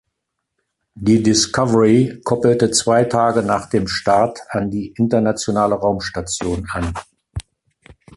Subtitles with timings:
[0.95, 6.95] Die Discovery koppelte zwei Tage nach dem Start an die Internationale Raumstation an.